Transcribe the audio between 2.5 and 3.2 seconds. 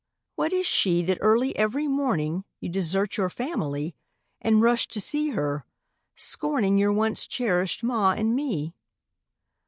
You desert